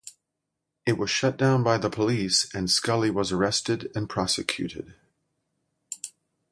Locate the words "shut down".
1.11-1.61